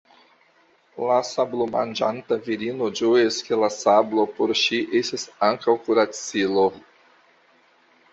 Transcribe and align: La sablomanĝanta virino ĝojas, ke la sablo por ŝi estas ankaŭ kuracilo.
La 1.07 1.17
sablomanĝanta 1.31 2.37
virino 2.47 2.87
ĝojas, 2.99 3.37
ke 3.49 3.59
la 3.63 3.69
sablo 3.75 4.25
por 4.39 4.53
ŝi 4.61 4.79
estas 5.01 5.27
ankaŭ 5.49 5.77
kuracilo. 5.85 6.65